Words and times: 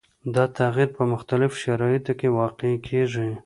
دا 0.35 0.45
تغیر 0.57 0.89
په 0.97 1.03
مختلفو 1.13 1.61
شرایطو 1.63 2.13
کې 2.19 2.27
واقع 2.39 2.71
کیږي. 2.87 3.27